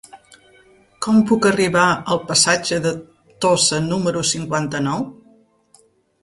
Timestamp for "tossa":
3.47-3.83